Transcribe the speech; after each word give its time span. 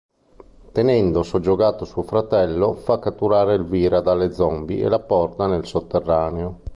Tenendo 0.71 1.21
soggiogato 1.21 1.85
suo 1.85 2.01
fratello 2.01 2.73
fa 2.73 2.97
catturare 2.97 3.53
Elvira 3.53 4.01
dalle 4.01 4.33
zombie 4.33 4.83
e 4.83 4.89
la 4.89 4.97
porta 4.97 5.45
nel 5.45 5.67
sotterraneo. 5.67 6.59